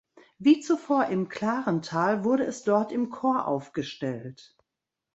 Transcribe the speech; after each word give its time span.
Wie 0.39 0.61
zuvor 0.61 1.05
in 1.09 1.29
Klarenthal 1.29 2.23
wurde 2.23 2.43
es 2.43 2.63
dort 2.63 2.91
im 2.91 3.11
Chor 3.11 3.47
aufgestellt. 3.47 4.57